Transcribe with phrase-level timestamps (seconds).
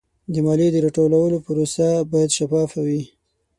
[0.33, 3.01] د مالیې د راټولولو پروسه باید شفافه وي.